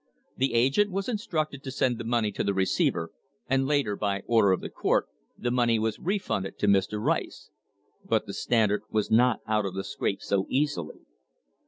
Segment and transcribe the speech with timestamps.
[0.35, 3.11] The agent was instructed to send the money to the receiver,
[3.47, 5.05] and later, by order of the court,
[5.37, 6.99] the money was refunded to Mr.
[6.99, 7.51] Rice.
[8.03, 11.01] But the Stand ard was not out of the scrape so easily.